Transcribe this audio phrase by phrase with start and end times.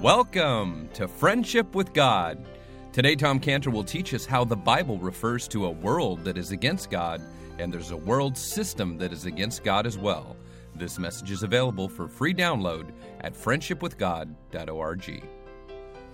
[0.00, 2.46] Welcome to Friendship with God.
[2.90, 6.52] Today, Tom Cantor will teach us how the Bible refers to a world that is
[6.52, 7.20] against God,
[7.58, 10.38] and there's a world system that is against God as well.
[10.74, 15.22] This message is available for free download at friendshipwithgod.org.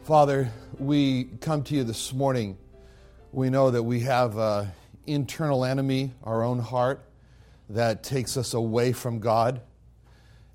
[0.02, 2.58] Father, we come to you this morning.
[3.30, 4.72] We know that we have an
[5.06, 7.08] internal enemy, our own heart,
[7.68, 9.60] that takes us away from God.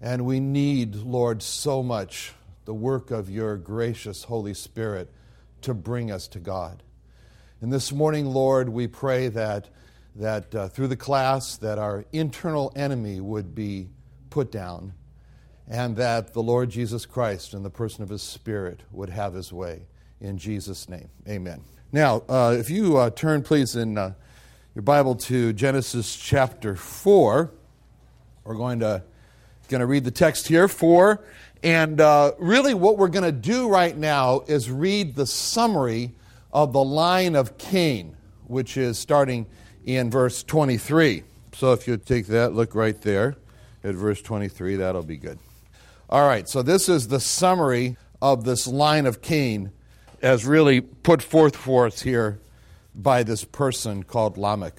[0.01, 2.33] And we need, Lord, so much
[2.65, 5.11] the work of your gracious Holy Spirit
[5.61, 6.83] to bring us to God.
[7.61, 9.69] And this morning, Lord, we pray that,
[10.15, 13.89] that uh, through the class that our internal enemy would be
[14.29, 14.93] put down
[15.67, 19.53] and that the Lord Jesus Christ in the person of his Spirit would have his
[19.53, 19.83] way.
[20.19, 21.61] In Jesus' name, amen.
[21.91, 24.13] Now, uh, if you uh, turn, please, in uh,
[24.75, 27.51] your Bible to Genesis chapter 4,
[28.43, 29.03] we're going to,
[29.67, 31.23] going to read the text here, 4
[31.63, 36.13] and uh, really, what we're going to do right now is read the summary
[36.51, 39.45] of the line of Cain, which is starting
[39.85, 41.23] in verse 23.
[41.53, 43.35] So if you take that, look right there
[43.83, 45.37] at verse 23, that'll be good.
[46.09, 49.71] All right, so this is the summary of this line of Cain
[50.21, 52.39] as really put forth for us here
[52.93, 54.75] by this person called Lamech.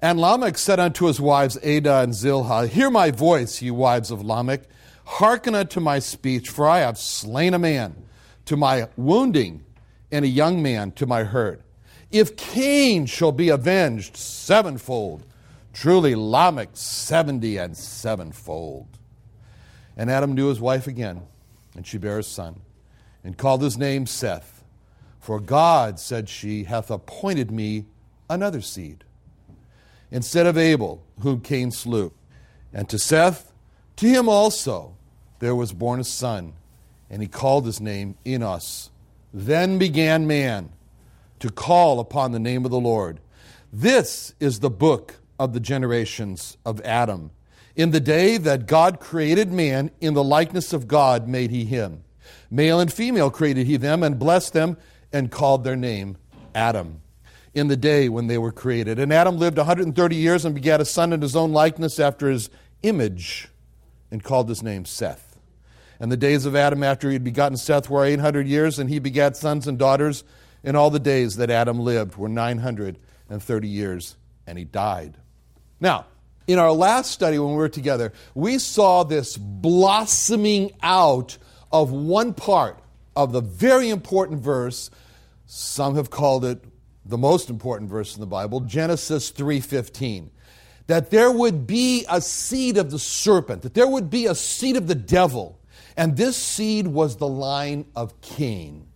[0.00, 4.24] And Lamech said unto his wives Adah and Zillah, Hear my voice, ye wives of
[4.24, 4.62] Lamech
[5.10, 7.96] Hearken unto my speech, for I have slain a man
[8.44, 9.64] to my wounding,
[10.12, 11.62] and a young man to my hurt.
[12.12, 15.24] If Cain shall be avenged sevenfold,
[15.72, 18.86] truly Lamech seventy and sevenfold.
[19.96, 21.22] And Adam knew his wife again,
[21.74, 22.60] and she bare a son,
[23.24, 24.62] and called his name Seth.
[25.20, 27.86] For God, said she, hath appointed me
[28.30, 29.04] another seed,
[30.10, 32.12] instead of Abel, whom Cain slew.
[32.74, 33.52] And to Seth,
[33.96, 34.96] to him also
[35.38, 36.54] there was born a son,
[37.10, 38.90] and he called his name Enos.
[39.32, 40.70] Then began man
[41.40, 43.20] to call upon the name of the Lord.
[43.72, 47.30] This is the book of the generations of Adam.
[47.76, 52.02] In the day that God created man, in the likeness of God made he him.
[52.50, 54.76] Male and female created he them, and blessed them,
[55.12, 56.16] and called their name
[56.54, 57.00] Adam.
[57.54, 58.98] In the day when they were created.
[58.98, 62.50] And Adam lived 130 years and begat a son in his own likeness after his
[62.82, 63.48] image,
[64.10, 65.27] and called his name Seth.
[66.00, 68.98] And the days of Adam after he had begotten Seth were 800 years, and he
[68.98, 70.24] begat sons and daughters.
[70.62, 74.16] And all the days that Adam lived were 930 years,
[74.46, 75.16] and he died.
[75.80, 76.06] Now,
[76.46, 81.36] in our last study when we were together, we saw this blossoming out
[81.70, 82.80] of one part
[83.14, 84.90] of the very important verse.
[85.46, 86.64] Some have called it
[87.04, 90.30] the most important verse in the Bible, Genesis 3:15.
[90.86, 94.76] That there would be a seed of the serpent, that there would be a seed
[94.76, 95.57] of the devil
[95.98, 98.86] and this seed was the line of Cain.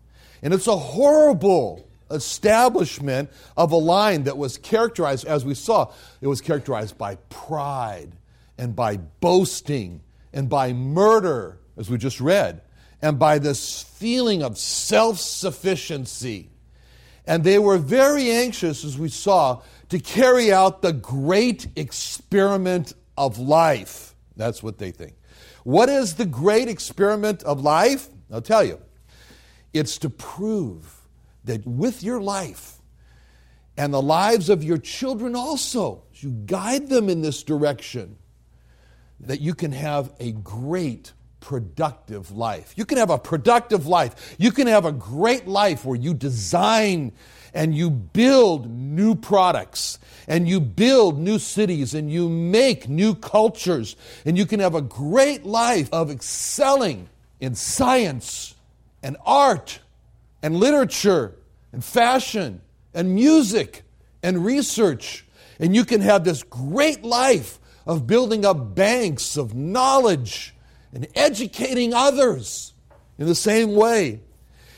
[0.40, 6.28] And it's a horrible establishment of a line that was characterized, as we saw, it
[6.28, 8.12] was characterized by pride
[8.56, 10.00] and by boasting
[10.32, 12.62] and by murder, as we just read,
[13.02, 16.50] and by this feeling of self sufficiency.
[17.26, 23.40] And they were very anxious, as we saw, to carry out the great experiment of
[23.40, 24.14] life.
[24.36, 25.14] That's what they think.
[25.64, 28.08] What is the great experiment of life?
[28.30, 28.80] I'll tell you.
[29.72, 31.00] It's to prove
[31.44, 32.78] that with your life
[33.76, 38.16] and the lives of your children also, as you guide them in this direction,
[39.20, 42.74] that you can have a great productive life.
[42.76, 44.36] You can have a productive life.
[44.38, 47.12] You can have a great life where you design
[47.54, 53.96] and you build new products and you build new cities and you make new cultures
[54.24, 57.08] and you can have a great life of excelling
[57.40, 58.54] in science
[59.02, 59.80] and art
[60.42, 61.34] and literature
[61.72, 62.60] and fashion
[62.94, 63.82] and music
[64.22, 65.24] and research.
[65.58, 70.54] And you can have this great life of building up banks of knowledge
[70.92, 72.74] and educating others
[73.18, 74.20] in the same way.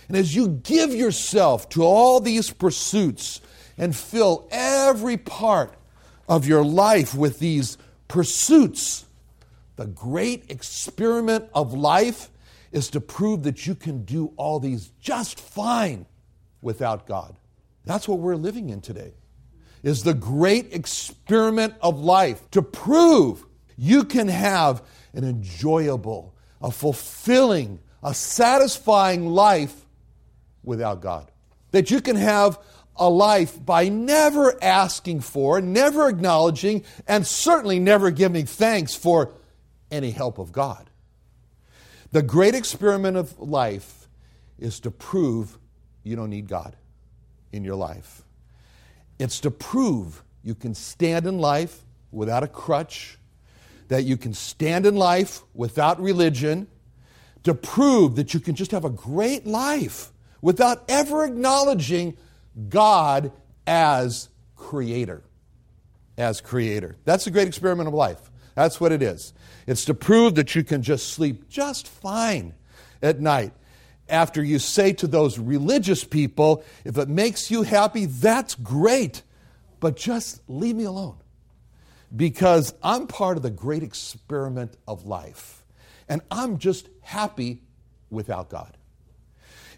[0.08, 3.40] And as you give yourself to all these pursuits
[3.78, 5.74] and fill every part
[6.28, 7.78] of your life with these
[8.08, 9.04] pursuits,
[9.76, 12.30] the great experiment of life
[12.72, 16.06] is to prove that you can do all these just fine
[16.60, 17.36] without God.
[17.84, 19.14] That's what we're living in today.
[19.82, 23.44] Is the great experiment of life to prove
[23.76, 29.83] you can have an enjoyable, a fulfilling, a satisfying life
[30.64, 31.30] without God.
[31.70, 32.58] That you can have
[32.96, 39.32] a life by never asking for, never acknowledging, and certainly never giving thanks for
[39.90, 40.90] any help of God.
[42.12, 44.08] The great experiment of life
[44.58, 45.58] is to prove
[46.04, 46.76] you don't need God
[47.52, 48.22] in your life.
[49.18, 51.80] It's to prove you can stand in life
[52.12, 53.18] without a crutch,
[53.88, 56.68] that you can stand in life without religion,
[57.42, 60.12] to prove that you can just have a great life
[60.44, 62.14] without ever acknowledging
[62.68, 63.32] God
[63.66, 65.22] as creator.
[66.18, 66.96] As creator.
[67.06, 68.30] That's the great experiment of life.
[68.54, 69.32] That's what it is.
[69.66, 72.52] It's to prove that you can just sleep just fine
[73.02, 73.54] at night.
[74.06, 79.22] After you say to those religious people, if it makes you happy, that's great,
[79.80, 81.16] but just leave me alone.
[82.14, 85.64] Because I'm part of the great experiment of life.
[86.06, 87.62] And I'm just happy
[88.10, 88.76] without God.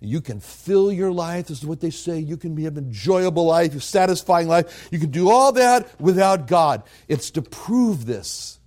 [0.06, 2.20] You can fill your life, this is what they say.
[2.20, 4.88] You can have an enjoyable life, a satisfying life.
[4.92, 6.84] You can do all that without God.
[7.08, 8.60] It's to prove this.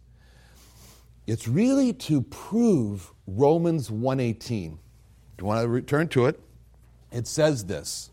[1.25, 4.71] It's really to prove Romans 118.
[4.71, 4.77] Do
[5.39, 6.37] you want to return to it?
[7.09, 8.09] It says this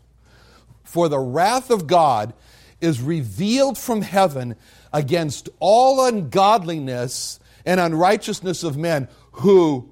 [0.85, 2.33] For the wrath of God
[2.79, 4.55] is revealed from heaven
[4.93, 9.89] against all ungodliness and unrighteousness of men who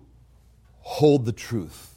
[0.80, 1.95] hold the truth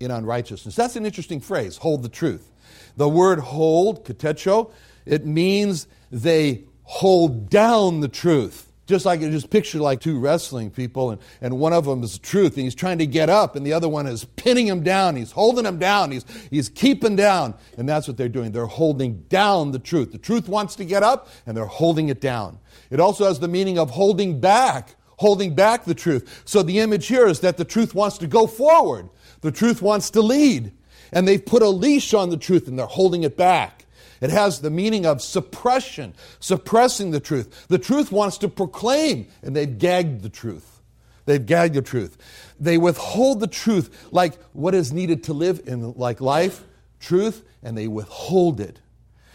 [0.00, 0.74] in unrighteousness.
[0.74, 2.50] That's an interesting phrase, hold the truth.
[2.96, 4.70] The word hold, katecho,
[5.04, 8.70] it means they hold down the truth.
[8.86, 12.18] Just like you just picture like two wrestling people, and, and one of them is
[12.18, 14.82] the truth, and he's trying to get up, and the other one is pinning him
[14.82, 15.16] down.
[15.16, 16.10] He's holding him down.
[16.10, 17.54] He's, he's keeping down.
[17.78, 18.52] And that's what they're doing.
[18.52, 20.12] They're holding down the truth.
[20.12, 22.58] The truth wants to get up, and they're holding it down.
[22.90, 26.42] It also has the meaning of holding back, holding back the truth.
[26.44, 29.08] So the image here is that the truth wants to go forward,
[29.44, 30.72] the truth wants to lead.
[31.12, 33.84] And they've put a leash on the truth, and they're holding it back.
[34.22, 37.66] It has the meaning of suppression, suppressing the truth.
[37.68, 40.80] The truth wants to proclaim, and they've gagged the truth.
[41.26, 42.16] They've gagged the truth.
[42.58, 46.64] They withhold the truth, like what is needed to live in like life,
[46.98, 48.80] truth, and they withhold it.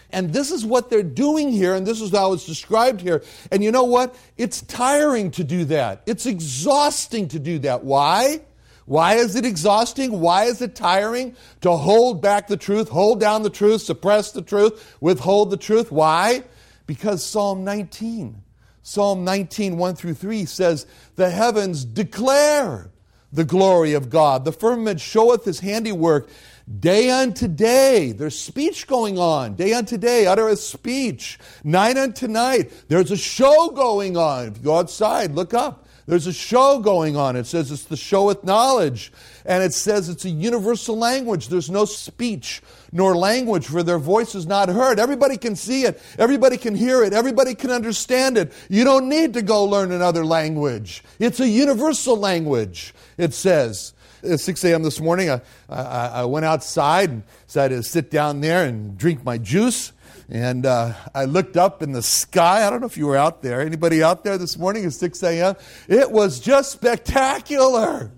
[0.09, 3.23] And this is what they're doing here, and this is how it's described here.
[3.51, 4.15] And you know what?
[4.37, 6.01] It's tiring to do that.
[6.07, 7.83] It's exhausting to do that.
[7.83, 8.41] Why?
[8.89, 10.19] Why is it exhausting?
[10.19, 14.41] Why is it tiring to hold back the truth, hold down the truth, suppress the
[14.41, 15.91] truth, withhold the truth?
[15.91, 16.41] Why?
[16.87, 18.41] Because Psalm 19,
[18.81, 20.87] Psalm 19, 1 through 3 says,
[21.17, 22.89] The heavens declare
[23.31, 24.43] the glory of God.
[24.43, 26.31] The firmament showeth his handiwork.
[26.79, 29.53] Day unto day, there's speech going on.
[29.53, 31.37] Day unto day, utter a speech.
[31.63, 34.47] Night unto night, there's a show going on.
[34.47, 35.85] If you go outside, look up.
[36.09, 37.35] There's a show going on.
[37.35, 39.13] It says it's the show with knowledge.
[39.45, 41.49] And it says it's a universal language.
[41.49, 44.99] There's no speech nor language for their voice is not heard.
[44.99, 46.01] Everybody can see it.
[46.17, 47.13] Everybody can hear it.
[47.13, 48.51] Everybody can understand it.
[48.69, 51.03] You don't need to go learn another language.
[51.19, 53.93] It's a universal language, it says.
[54.23, 54.83] At 6 a.m.
[54.83, 59.23] this morning, I, I, I went outside and decided to sit down there and drink
[59.23, 59.93] my juice.
[60.29, 62.65] And uh, I looked up in the sky.
[62.65, 63.61] I don't know if you were out there.
[63.61, 65.55] Anybody out there this morning at 6 a.m.?
[65.87, 68.11] It was just spectacular.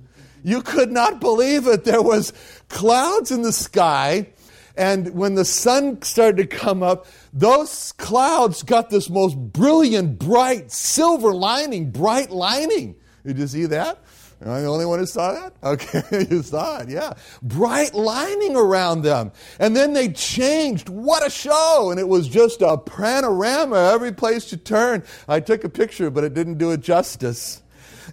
[0.44, 1.84] You could not believe it.
[1.84, 2.34] There was
[2.68, 4.28] clouds in the sky.
[4.76, 10.72] And when the sun started to come up, those clouds got this most brilliant, bright,
[10.72, 12.96] silver lining, bright lining.
[13.26, 14.00] Did you see that?
[14.44, 15.54] Am I the only one who saw that?
[15.64, 17.14] Okay, you saw it, yeah.
[17.44, 19.32] Bright lining around them.
[19.60, 20.90] And then they changed.
[20.90, 21.90] What a show!
[21.92, 25.04] And it was just a panorama every place you turn.
[25.28, 27.62] I took a picture, but it didn't do it justice.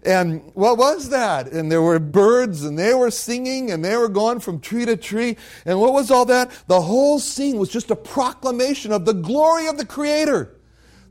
[0.04, 1.50] And what was that?
[1.50, 4.96] And there were birds, and they were singing, and they were going from tree to
[4.96, 5.36] tree.
[5.64, 6.50] And what was all that?
[6.66, 10.54] The whole scene was just a proclamation of the glory of the Creator,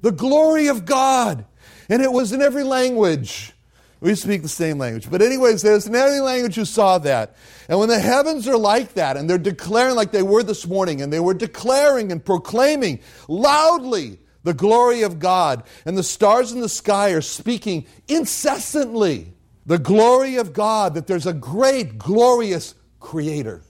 [0.01, 1.45] the glory of God.
[1.89, 3.53] And it was in every language.
[3.99, 5.09] We speak the same language.
[5.09, 7.35] But, anyways, there's in every language who saw that.
[7.67, 11.01] And when the heavens are like that, and they're declaring like they were this morning,
[11.01, 16.61] and they were declaring and proclaiming loudly the glory of God, and the stars in
[16.61, 19.33] the sky are speaking incessantly
[19.65, 23.61] the glory of God, that there's a great, glorious Creator.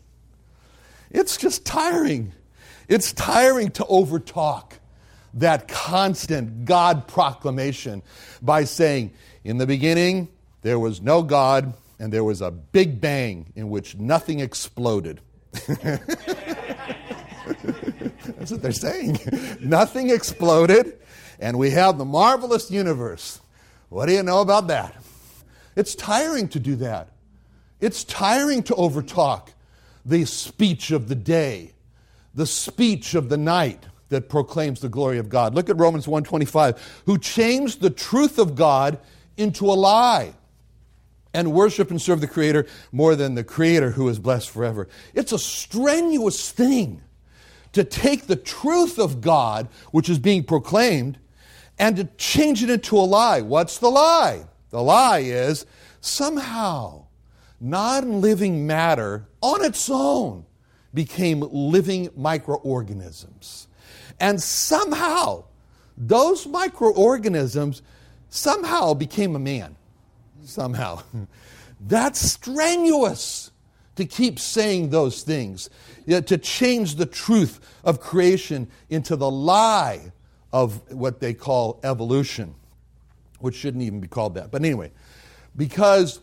[1.12, 2.34] It's just tiring.
[2.88, 4.74] It's tiring to overtalk
[5.34, 8.02] that constant God proclamation
[8.42, 9.14] by saying,
[9.48, 10.28] in the beginning,
[10.62, 15.22] there was no God, and there was a big bang in which nothing exploded.
[15.68, 16.12] That's
[18.52, 19.20] what they're saying.
[19.62, 21.00] nothing exploded,
[21.40, 23.40] and we have the marvelous universe.
[23.88, 24.94] What do you know about that?
[25.78, 27.08] It's tiring to do that.
[27.80, 29.48] It's tiring to overtalk
[30.06, 31.72] the speech of the day,
[32.36, 35.56] the speech of the night that proclaims the glory of God.
[35.56, 39.00] Look at Romans 1:25, who changed the truth of God
[39.38, 40.34] into a lie
[41.34, 44.88] and worship and serve the Creator more than the Creator who is blessed forever.
[45.14, 47.02] It's a strenuous thing
[47.74, 51.20] to take the truth of God, which is being proclaimed,
[51.78, 53.42] and to change it into a lie.
[53.42, 54.46] What's the lie?
[54.72, 55.66] The lie is
[56.02, 57.06] somehow
[57.60, 60.46] non living matter on its own
[60.94, 63.68] became living microorganisms.
[64.20, 65.44] And somehow,
[65.96, 67.84] those microorganisms
[68.30, 69.76] somehow became a man.
[70.44, 71.02] Somehow.
[71.80, 73.52] That's strenuous
[73.96, 75.70] to keep saying those things,
[76.08, 80.12] to change the truth of creation into the lie
[80.54, 82.56] of what they call evolution,
[83.40, 84.52] which shouldn't even be called that.
[84.52, 84.92] But anyway,
[85.56, 86.20] because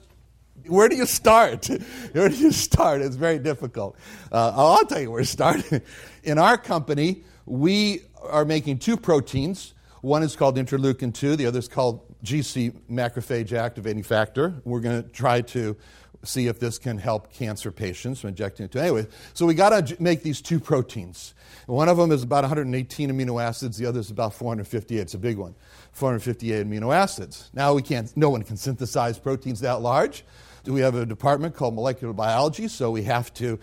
[0.66, 1.66] where do you start?
[2.12, 3.02] Where do you start?
[3.02, 3.96] It's very difficult.
[4.32, 5.62] Uh, I'll tell you where to start.
[6.23, 9.74] In our company, we are making two proteins.
[10.04, 14.54] One is called interleukin 2, the other is called GC macrophage activating factor.
[14.62, 15.78] We're going to try to
[16.23, 18.82] see if this can help cancer patients from injecting it to.
[18.82, 21.32] Anyway, so we got to make these two proteins.
[21.64, 25.00] One of them is about 118 amino acids, the other is about 458.
[25.00, 25.54] It's a big one.
[25.92, 27.49] 458 amino acids.
[27.54, 30.23] Now we can't, no one can synthesize proteins that large.
[30.66, 33.58] We have a department called molecular biology, so we have to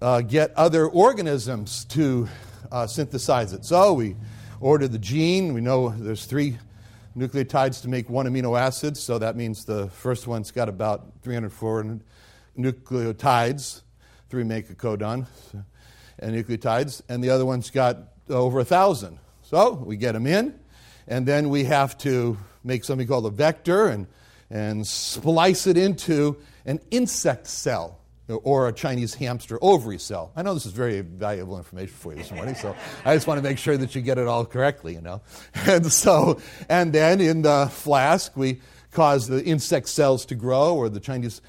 [0.00, 2.28] uh, get other organisms to
[2.70, 3.64] uh, synthesize it.
[3.64, 4.14] So we
[4.62, 5.52] order the gene.
[5.52, 6.56] We know there's three
[7.18, 11.98] nucleotides to make one amino acid, so that means the first one's got about 304
[12.56, 13.82] nucleotides,
[14.30, 15.62] three make a codon uh,
[16.20, 17.98] and nucleotides, and the other one's got
[18.30, 19.18] over a thousand.
[19.42, 20.58] So we get them in,
[21.08, 24.06] and then we have to make something called a vector and,
[24.48, 30.32] and splice it into an insect cell or a Chinese hamster ovary cell.
[30.36, 32.74] I know this is very valuable information for you this morning, so
[33.04, 35.22] I just want to make sure that you get it all correctly, you know.
[35.66, 38.60] And so, and then in the flask, we
[38.90, 41.40] cause the insect cells to grow, or the Chinese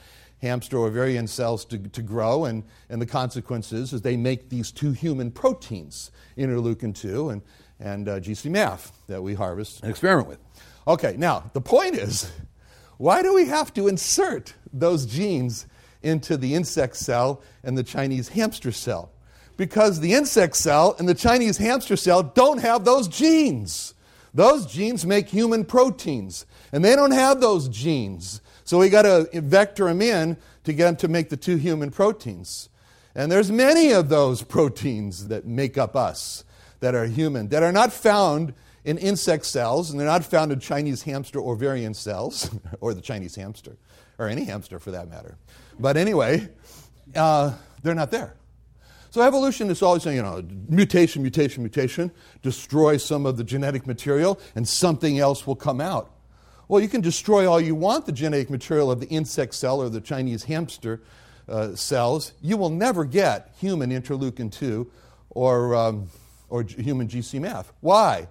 [0.42, 4.92] hamster ovarian cells to, to grow, and, and the consequences is they make these two
[4.92, 7.42] human proteins, interleukin 2 and,
[7.80, 10.40] and uh, GCMAF, that we harvest and experiment with.
[10.88, 12.32] Okay, now, the point is,
[12.98, 15.66] why do we have to insert those genes
[16.04, 19.12] into the insect cell and the Chinese hamster cell.
[19.56, 23.94] Because the insect cell and the Chinese hamster cell don't have those genes.
[24.34, 28.42] Those genes make human proteins, and they don't have those genes.
[28.64, 31.92] So we got to vector them in to get them to make the two human
[31.92, 32.70] proteins.
[33.14, 36.44] And there's many of those proteins that make up us
[36.80, 40.60] that are human that are not found in insect cells, and they're not found in
[40.60, 42.50] Chinese hamster ovarian cells,
[42.82, 43.78] or the Chinese hamster,
[44.18, 45.38] or any hamster for that matter.
[45.80, 46.50] But anyway,
[47.16, 48.36] uh, they're not there.
[49.12, 52.12] So evolution is always, saying, you know, mutation, mutation, mutation,
[52.42, 56.12] destroy some of the genetic material, and something else will come out.
[56.68, 59.90] Well, you can destroy all you want the genetic material of the insect cell or
[59.90, 61.02] the Chinese hamster
[61.48, 62.34] uh, cells.
[62.42, 64.90] You will never get human interleukin 2
[65.30, 66.10] or, um,
[66.50, 67.66] or human GCMF.
[67.82, 68.28] Why?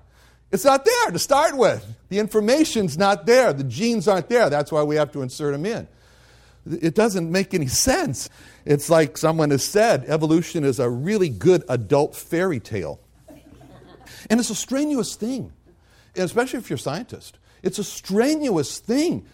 [0.51, 1.87] It's not there to start with.
[2.09, 3.53] The information's not there.
[3.53, 4.51] The genes aren't there.
[4.51, 5.87] That's why we have to insert them in.
[6.65, 8.29] It doesn't make any sense.
[8.65, 13.01] It's like someone has said evolution is a really good adult fairy tale.
[14.31, 15.53] And it's a strenuous thing,
[16.15, 17.39] especially if you're a scientist.
[17.63, 19.27] It's a strenuous thing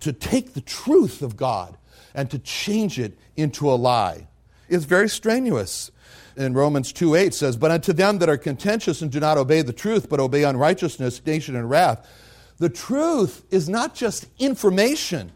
[0.00, 1.76] to take the truth of God
[2.14, 4.28] and to change it into a lie.
[4.68, 5.90] It's very strenuous.
[6.36, 9.62] In Romans 2 8 says, But unto them that are contentious and do not obey
[9.62, 12.06] the truth, but obey unrighteousness, nation, and wrath.
[12.58, 15.32] The truth is not just information,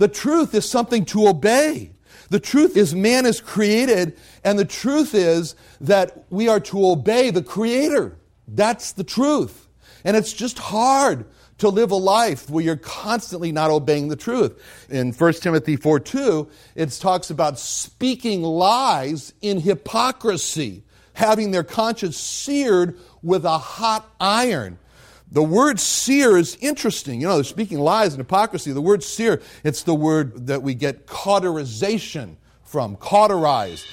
[0.00, 1.90] the truth is something to obey.
[2.30, 7.28] The truth is man is created, and the truth is that we are to obey
[7.28, 8.16] the Creator.
[8.48, 9.68] That's the truth.
[10.02, 11.26] And it's just hard
[11.58, 14.58] to live a life where you're constantly not obeying the truth.
[14.88, 22.16] In 1 Timothy 4 2, it talks about speaking lies in hypocrisy, having their conscience
[22.16, 24.78] seared with a hot iron.
[25.32, 27.20] The word sear is interesting.
[27.20, 28.72] You know, they're speaking lies and hypocrisy.
[28.72, 33.86] The word sear, it's the word that we get cauterization from, cauterized.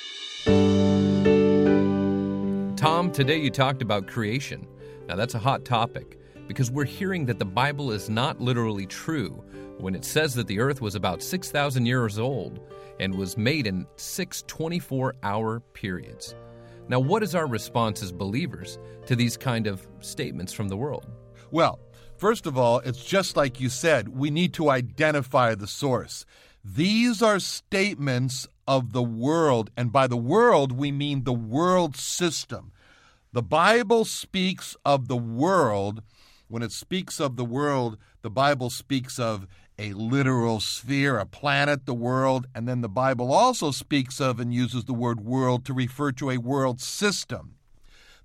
[2.75, 4.67] Tom, today you talked about creation.
[5.07, 9.43] Now, that's a hot topic because we're hearing that the Bible is not literally true
[9.77, 12.59] when it says that the earth was about 6,000 years old
[12.99, 16.33] and was made in six 24 hour periods.
[16.89, 21.05] Now, what is our response as believers to these kind of statements from the world?
[21.51, 21.79] Well,
[22.17, 26.25] first of all, it's just like you said, we need to identify the source.
[26.63, 32.73] These are statements of the world, and by the world, we mean the world system.
[33.31, 36.03] The Bible speaks of the world.
[36.49, 39.47] When it speaks of the world, the Bible speaks of
[39.79, 44.53] a literal sphere, a planet, the world, and then the Bible also speaks of and
[44.53, 47.56] uses the word world to refer to a world system.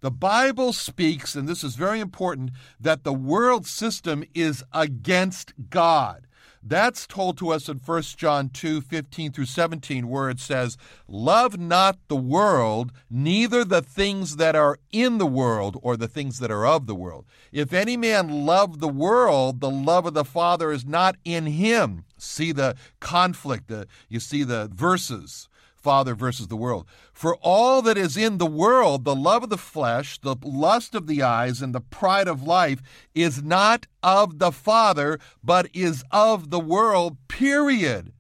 [0.03, 6.27] The Bible speaks, and this is very important, that the world system is against God.
[6.61, 11.57] That's told to us in 1 John 2 15 through 17, where it says, Love
[11.57, 16.51] not the world, neither the things that are in the world or the things that
[16.51, 17.25] are of the world.
[17.53, 22.05] If any man love the world, the love of the Father is not in him.
[22.19, 23.73] See the conflict,
[24.09, 25.49] you see the verses.
[25.83, 26.87] Father versus the world.
[27.12, 31.07] For all that is in the world, the love of the flesh, the lust of
[31.07, 32.81] the eyes, and the pride of life,
[33.15, 38.12] is not of the Father, but is of the world, period.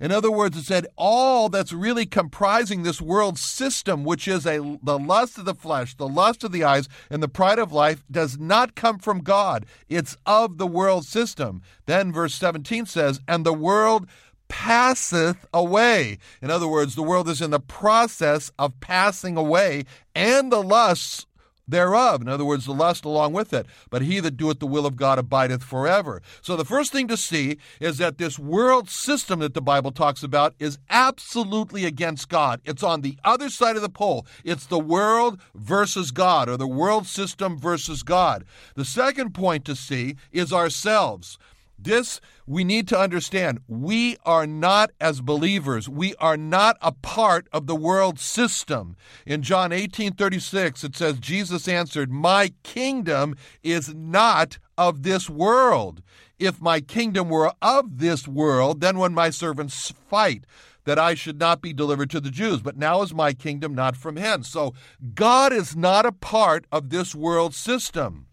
[0.00, 4.78] In other words, it said all that's really comprising this world system, which is a
[4.82, 8.02] the lust of the flesh, the lust of the eyes, and the pride of life,
[8.10, 9.64] does not come from God.
[9.88, 11.62] It's of the world system.
[11.86, 14.08] Then verse 17 says, And the world
[14.48, 16.18] passeth away.
[16.42, 19.84] In other words, the world is in the process of passing away,
[20.14, 21.26] and the lusts
[21.66, 22.20] thereof.
[22.20, 23.66] In other words, the lust along with it.
[23.90, 26.22] But he that doeth the will of God abideth forever.
[26.42, 30.22] So the first thing to see is that this world system that the Bible talks
[30.22, 32.60] about is absolutely against God.
[32.64, 34.26] It's on the other side of the pole.
[34.44, 38.44] It's the world versus God, or the world system versus God.
[38.74, 41.38] The second point to see is ourselves.
[41.84, 43.60] This we need to understand.
[43.68, 48.96] We are not, as believers, we are not a part of the world system.
[49.26, 56.02] In John 18 36, it says, Jesus answered, My kingdom is not of this world.
[56.38, 60.44] If my kingdom were of this world, then when my servants fight,
[60.84, 62.60] that I should not be delivered to the Jews.
[62.60, 64.48] But now is my kingdom not from hence.
[64.48, 64.74] So
[65.14, 68.26] God is not a part of this world system.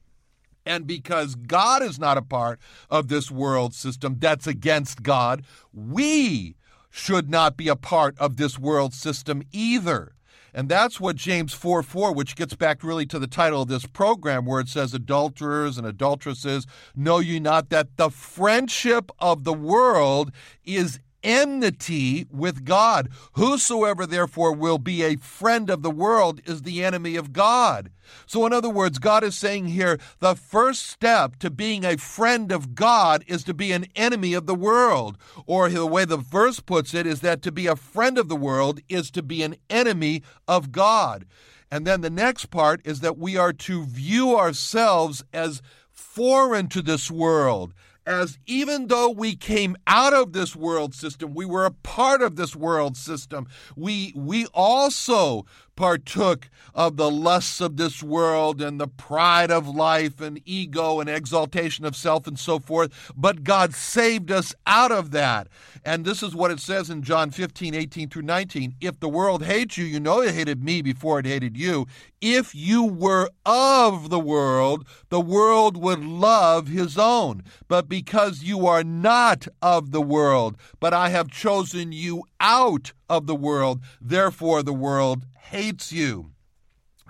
[0.65, 6.55] And because God is not a part of this world system that's against God, we
[6.89, 10.13] should not be a part of this world system either.
[10.53, 13.85] And that's what James 4 4, which gets back really to the title of this
[13.85, 19.53] program, where it says, Adulterers and adulteresses, know you not that the friendship of the
[19.53, 20.31] world
[20.65, 23.09] is enmity with God.
[23.33, 27.91] Whosoever therefore will be a friend of the world is the enemy of God.
[28.25, 32.51] So, in other words, God is saying here the first step to being a friend
[32.51, 35.17] of God is to be an enemy of the world.
[35.45, 38.35] Or the way the verse puts it is that to be a friend of the
[38.35, 41.25] world is to be an enemy of God.
[41.69, 46.81] And then the next part is that we are to view ourselves as foreign to
[46.81, 47.73] this world
[48.05, 52.35] as even though we came out of this world system, we were a part of
[52.35, 58.87] this world system, we, we also partook of the lusts of this world and the
[58.87, 63.11] pride of life and ego and exaltation of self and so forth.
[63.15, 65.47] But God saved us out of that.
[65.83, 68.75] And this is what it says in John 15, 18 through 19.
[68.79, 71.87] If the world hates you, you know it hated me before it hated you.
[72.21, 77.43] If you were of the world, the world would love his own.
[77.67, 83.27] But because you are not of the world, but I have chosen you out of
[83.27, 86.31] the world, therefore the world hates you.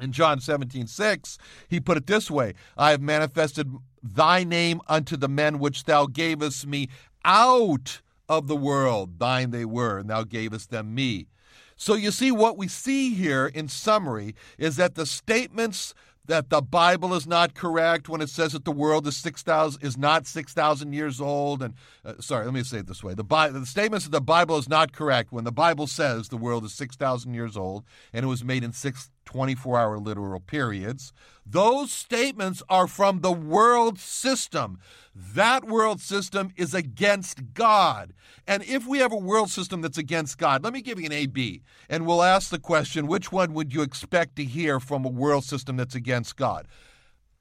[0.02, 1.38] In John 17, 6,
[1.70, 6.08] he put it this way I have manifested thy name unto the men which thou
[6.08, 6.90] gavest me
[7.24, 9.20] out of the world.
[9.20, 11.28] Thine they were, and thou gavest them me.
[11.76, 15.94] So you see, what we see here in summary is that the statements
[16.32, 19.84] that the Bible is not correct when it says that the world is six thousand
[19.84, 21.62] is not six thousand years old.
[21.62, 21.74] And
[22.06, 24.58] uh, sorry, let me say it this way: the, Bi- the statements that the Bible
[24.58, 28.24] is not correct when the Bible says the world is six thousand years old and
[28.24, 31.14] it was made in six 24 hour literal periods.
[31.46, 34.78] Those statements are from the world system.
[35.16, 38.14] That world system is against God.
[38.46, 41.14] And if we have a world system that's against God, let me give you an
[41.14, 45.06] A B, and we'll ask the question which one would you expect to hear from
[45.06, 46.68] a world system that's against God?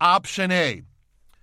[0.00, 0.82] Option A.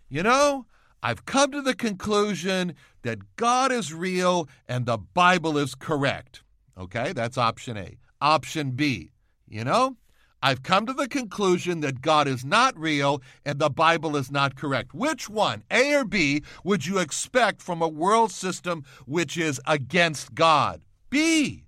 [0.08, 0.66] You know,
[1.04, 6.44] I've come to the conclusion that God is real and the Bible is correct.
[6.78, 7.98] Okay, that's option A.
[8.22, 9.12] Option B.
[9.46, 9.98] You know,
[10.42, 14.56] I've come to the conclusion that God is not real and the Bible is not
[14.56, 14.94] correct.
[14.94, 20.36] Which one, A or B, would you expect from a world system which is against
[20.36, 20.82] God?
[21.10, 21.64] B.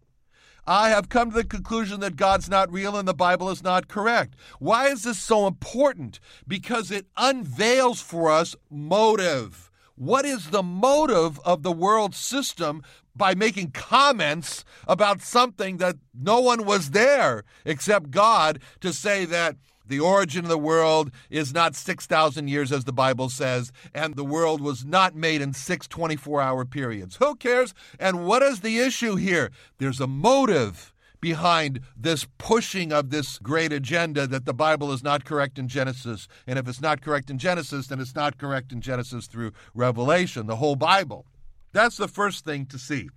[0.67, 3.87] I have come to the conclusion that God's not real and the Bible is not
[3.87, 4.35] correct.
[4.59, 6.19] Why is this so important?
[6.47, 9.71] Because it unveils for us motive.
[9.95, 12.83] What is the motive of the world system
[13.19, 19.57] by making comments about something that no one was there except God to say that
[19.85, 24.23] the origin of the world is not 6,000 years as the Bible says, and the
[24.23, 27.17] world was not made in six 24 hour periods.
[27.17, 27.73] Who cares?
[27.99, 29.51] And what is the issue here?
[29.79, 35.25] There's a motive behind this pushing of this great agenda that the Bible is not
[35.25, 36.27] correct in Genesis.
[36.47, 40.47] And if it's not correct in Genesis, then it's not correct in Genesis through Revelation,
[40.47, 41.25] the whole Bible.
[41.71, 43.09] That's the first thing to see.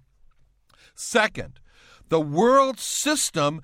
[0.95, 1.61] Second,
[2.09, 3.63] the world system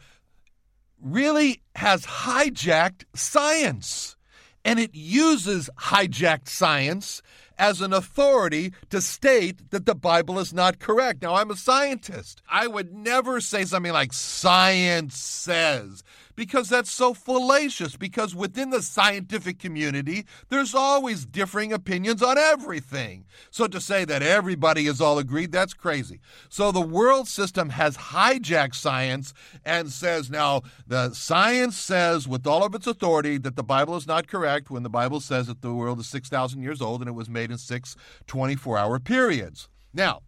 [1.00, 4.16] really has hijacked science.
[4.64, 7.22] And it uses hijacked science
[7.58, 11.22] as an authority to state that the Bible is not correct.
[11.22, 12.42] Now, I'm a scientist.
[12.48, 16.02] I would never say something like science says
[16.38, 17.96] because that's so fallacious.
[17.96, 23.24] Because within the scientific community, there's always differing opinions on everything.
[23.50, 26.20] So to say that everybody is all agreed, that's crazy.
[26.48, 32.64] So the world system has hijacked science and says now the science says with all
[32.64, 35.74] of its authority that the Bible is not correct when the Bible says that the
[35.74, 37.96] world is 6,000 years old and it was made in six
[38.28, 39.68] 24 hour periods.
[39.92, 40.20] Now,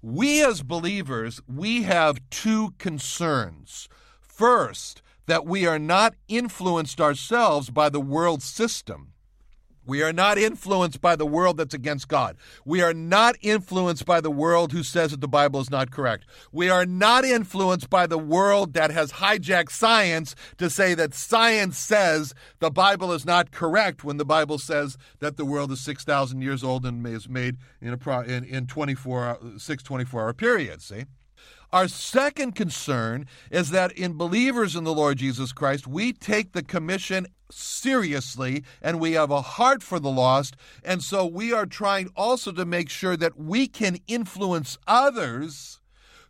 [0.00, 3.90] we as believers, we have two concerns.
[4.22, 9.12] First, that we are not influenced ourselves by the world system.
[9.86, 12.36] We are not influenced by the world that's against God.
[12.64, 16.26] We are not influenced by the world who says that the Bible is not correct.
[16.50, 21.78] We are not influenced by the world that has hijacked science to say that science
[21.78, 26.42] says the Bible is not correct when the Bible says that the world is 6,000
[26.42, 30.86] years old and is made in, a, pro- in, in 24, six 24 hour periods.
[30.86, 31.04] See?
[31.72, 36.64] Our second concern is that in believers in the Lord Jesus Christ, we take the
[36.64, 40.56] commission seriously and we have a heart for the lost.
[40.84, 45.80] And so we are trying also to make sure that we can influence others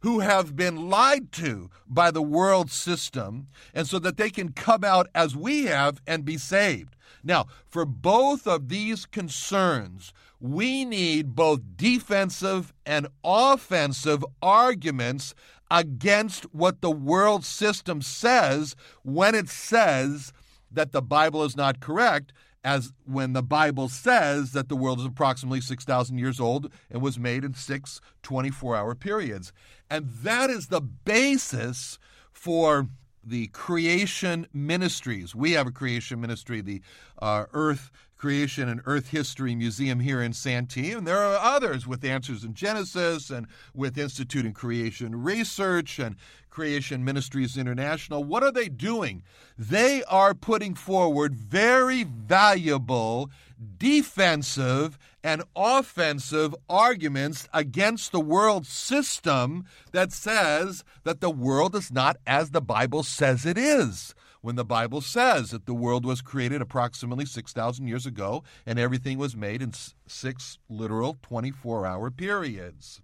[0.01, 4.83] who have been lied to by the world system, and so that they can come
[4.83, 6.97] out as we have and be saved.
[7.23, 15.35] Now, for both of these concerns, we need both defensive and offensive arguments
[15.71, 20.33] against what the world system says when it says
[20.71, 25.07] that the Bible is not correct, as when the Bible says that the world is
[25.07, 29.53] approximately 6,000 years old and was made in six 24 hour periods.
[29.89, 31.99] And that is the basis
[32.33, 32.89] for
[33.25, 35.35] the creation ministries.
[35.35, 36.81] We have a creation ministry, the
[37.21, 42.05] uh, Earth Creation and Earth History Museum here in Santee, and there are others with
[42.05, 46.17] Answers in Genesis and with Institute in Creation Research and
[46.51, 48.23] Creation Ministries International.
[48.23, 49.23] What are they doing?
[49.57, 53.31] They are putting forward very valuable
[53.79, 62.17] defensive and offensive arguments against the world system that says that the world is not
[62.27, 64.15] as the Bible says it is.
[64.43, 69.19] When the Bible says that the world was created approximately 6,000 years ago and everything
[69.19, 69.73] was made in
[70.07, 73.03] six literal 24 hour periods.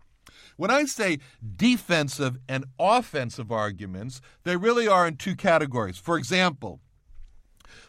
[0.57, 1.19] When I say
[1.57, 5.99] defensive and offensive arguments, they really are in two categories.
[5.99, 6.81] For example,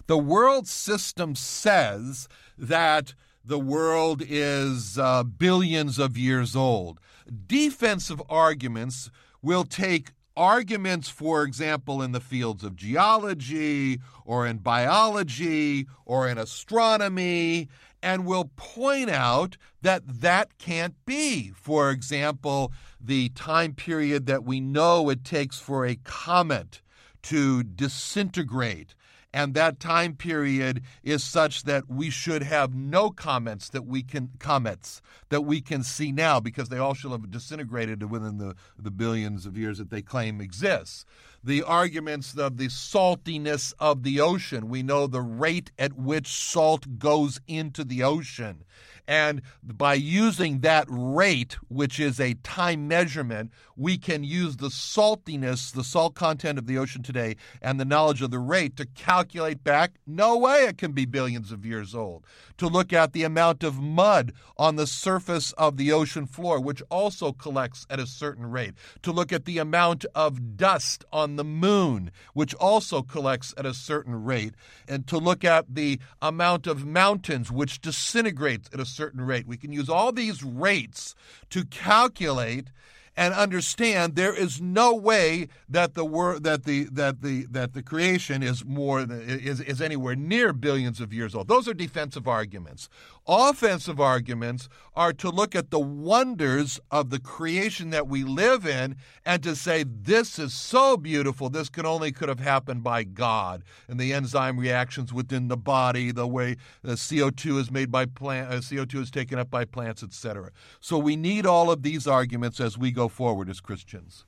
[0.07, 2.27] the world system says
[2.57, 6.99] that the world is uh, billions of years old.
[7.47, 9.09] Defensive arguments
[9.41, 16.37] will take arguments, for example, in the fields of geology or in biology or in
[16.37, 17.67] astronomy,
[18.03, 21.51] and will point out that that can't be.
[21.55, 26.81] For example, the time period that we know it takes for a comet
[27.23, 28.93] to disintegrate
[29.37, 34.31] and that time period is such that we should have no comments that we can
[34.39, 38.89] comments that we can see now because they all should have disintegrated within the, the
[38.89, 41.05] billions of years that they claim exists.
[41.43, 44.69] The arguments of the saltiness of the ocean.
[44.69, 48.63] We know the rate at which salt goes into the ocean
[49.07, 55.71] and by using that rate, which is a time measurement, we can use the saltiness,
[55.71, 59.63] the salt content of the ocean today, and the knowledge of the rate to calculate
[59.63, 59.93] back.
[60.05, 62.25] No way it can be billions of years old.
[62.57, 66.81] To look at the amount of mud on the surface of the ocean floor, which
[66.89, 68.73] also collects at a certain rate.
[69.03, 73.73] To look at the amount of dust on the moon, which also collects at a
[73.73, 74.55] certain rate.
[74.87, 79.47] And to look at the amount of mountains, which disintegrates at a certain rate.
[79.47, 81.15] We can use all these rates
[81.51, 82.67] to calculate
[83.15, 87.81] and understand there is no way that the wor- that the that the that the
[87.81, 91.47] creation is more is is anywhere near billions of years old.
[91.47, 92.89] Those are defensive arguments.
[93.27, 98.95] Offensive arguments are to look at the wonders of the creation that we live in
[99.25, 103.63] and to say this is so beautiful this can only could have happened by God
[103.89, 108.49] and the enzyme reactions within the body the way the CO2 is made by plant
[108.49, 110.51] uh, CO2 is taken up by plants etc.
[110.79, 114.23] So we need all of these arguments as we go forward as Christians.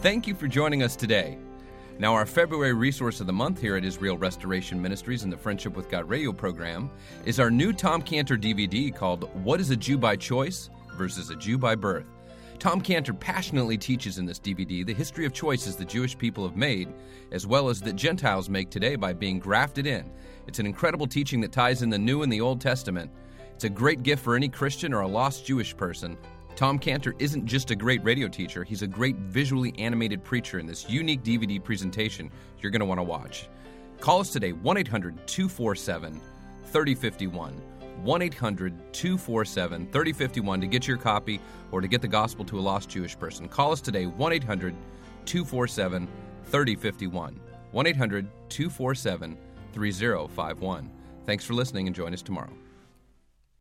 [0.00, 1.38] Thank you for joining us today.
[2.00, 5.74] Now, our February resource of the month here at Israel Restoration Ministries and the Friendship
[5.74, 6.92] with God radio program
[7.24, 11.34] is our new Tom Cantor DVD called What is a Jew by Choice versus a
[11.34, 12.06] Jew by Birth.
[12.60, 16.56] Tom Cantor passionately teaches in this DVD the history of choices the Jewish people have
[16.56, 16.88] made,
[17.32, 20.08] as well as that Gentiles make today by being grafted in.
[20.46, 23.10] It's an incredible teaching that ties in the New and the Old Testament.
[23.56, 26.16] It's a great gift for any Christian or a lost Jewish person
[26.58, 30.66] Tom Cantor isn't just a great radio teacher, he's a great visually animated preacher in
[30.66, 33.48] this unique DVD presentation you're going to want to watch.
[34.00, 36.20] Call us today, 1 800 247
[36.64, 37.52] 3051.
[38.02, 41.40] 1 800 247 3051 to get your copy
[41.70, 43.48] or to get the gospel to a lost Jewish person.
[43.48, 44.74] Call us today, 1 800
[45.26, 46.08] 247
[46.46, 47.40] 3051.
[47.70, 49.38] 1 800 247
[49.74, 50.90] 3051.
[51.24, 52.50] Thanks for listening and join us tomorrow.